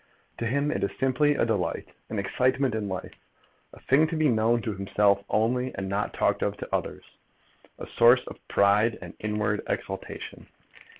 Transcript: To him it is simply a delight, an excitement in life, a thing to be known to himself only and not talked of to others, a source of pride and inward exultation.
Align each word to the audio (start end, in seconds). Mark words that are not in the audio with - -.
To 0.39 0.47
him 0.47 0.71
it 0.71 0.83
is 0.83 0.97
simply 0.99 1.35
a 1.35 1.45
delight, 1.45 1.89
an 2.09 2.17
excitement 2.17 2.73
in 2.73 2.89
life, 2.89 3.13
a 3.71 3.79
thing 3.79 4.07
to 4.07 4.15
be 4.15 4.29
known 4.29 4.59
to 4.63 4.73
himself 4.73 5.23
only 5.29 5.75
and 5.75 5.87
not 5.87 6.11
talked 6.11 6.41
of 6.41 6.57
to 6.57 6.75
others, 6.75 7.05
a 7.77 7.85
source 7.85 8.23
of 8.25 8.37
pride 8.47 8.97
and 8.99 9.13
inward 9.19 9.61
exultation. 9.67 10.47